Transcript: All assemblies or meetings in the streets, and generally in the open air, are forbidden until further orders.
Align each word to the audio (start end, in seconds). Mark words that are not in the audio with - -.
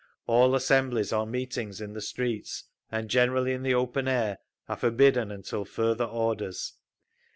All 0.25 0.55
assemblies 0.55 1.13
or 1.13 1.27
meetings 1.27 1.79
in 1.79 1.93
the 1.93 2.01
streets, 2.01 2.63
and 2.91 3.07
generally 3.07 3.51
in 3.53 3.61
the 3.61 3.75
open 3.75 4.07
air, 4.07 4.39
are 4.67 4.75
forbidden 4.77 5.29
until 5.29 5.63
further 5.63 6.05
orders. 6.05 6.73